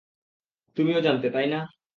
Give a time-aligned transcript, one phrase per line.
[0.77, 1.59] তুমিও জানতে, তাই না?